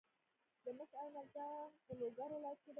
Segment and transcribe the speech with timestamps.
[0.63, 2.69] د مس عینک کان په لوګر ولایت کې دی.